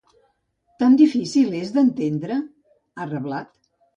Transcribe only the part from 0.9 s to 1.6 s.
difícil